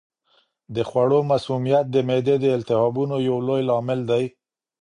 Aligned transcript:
د 0.75 0.77
خوړو 0.89 1.19
مسمومیت 1.31 1.85
د 1.91 1.95
معدې 2.07 2.35
د 2.41 2.45
التهابونو 2.57 3.15
یو 3.27 3.37
لوی 3.47 3.61
لامل 3.69 3.99
دی. 4.11 4.25